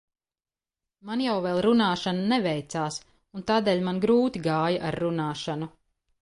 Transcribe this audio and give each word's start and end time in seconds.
Man 1.09 1.19
jau 1.25 1.35
vēl 1.45 1.59
runāšana 1.65 2.23
neveicās 2.31 2.97
un 3.41 3.45
tādēļ 3.53 3.85
man 3.89 4.01
grūti 4.07 4.43
gāja 4.49 4.83
ar 4.91 4.99
runāšanu. 5.05 5.71